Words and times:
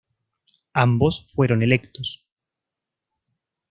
Ambos 0.73 1.31
fueron 1.31 1.61
electos. 1.61 2.25